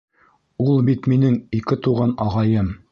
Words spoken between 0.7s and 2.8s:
бит минең ике туған ағайым.